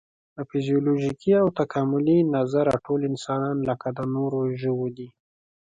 له 0.35 0.41
فزیولوژیکي 0.49 1.31
او 1.41 1.47
تکاملي 1.59 2.17
نظره 2.35 2.73
ټول 2.85 2.99
انسانان 3.11 3.57
لکه 3.69 3.87
د 3.97 3.99
نورو 4.15 4.39
ژوو 4.61 4.87
دي. 4.97 5.09